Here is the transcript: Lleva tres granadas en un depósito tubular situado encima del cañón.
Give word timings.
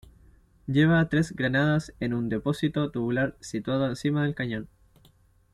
Lleva 0.65 1.07
tres 1.09 1.31
granadas 1.31 1.93
en 1.99 2.15
un 2.15 2.27
depósito 2.27 2.89
tubular 2.89 3.37
situado 3.39 3.85
encima 3.85 4.23
del 4.23 4.33
cañón. 4.33 4.67